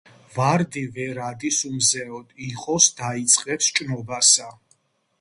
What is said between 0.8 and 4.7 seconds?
ვერ არის უმზეოდ, იყოს, დაიწყებს ჭნობასა